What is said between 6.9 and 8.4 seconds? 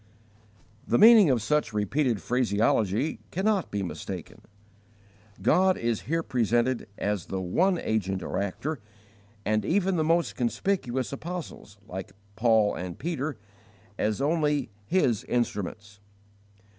as the one agent or